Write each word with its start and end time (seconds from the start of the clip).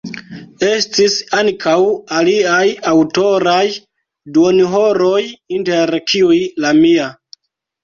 Estis 0.67 1.17
ankaŭ 1.41 1.75
aliaj 2.21 2.63
aŭtoraj 2.93 3.67
duonhoroj, 4.39 5.21
inter 5.61 5.97
kiuj 6.11 6.43
la 6.67 6.77
mia. 6.83 7.09